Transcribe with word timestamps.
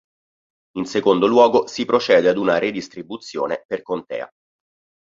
In 0.79 0.85
secondo 0.87 1.27
luogo 1.27 1.67
si 1.67 1.85
procede 1.85 2.27
ad 2.27 2.37
una 2.39 2.57
redistribuzione 2.57 3.65
per 3.67 3.83
contea. 3.83 4.27